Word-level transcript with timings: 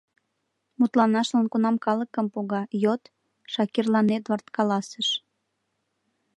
—Мутланашлан 0.79 1.45
кунам 1.51 1.75
калыкым 1.85 2.27
пога— 2.33 2.61
йод,— 2.83 3.01
Шакирлан 3.53 4.07
Эдвард 4.17 4.47
каласыш. 4.55 5.07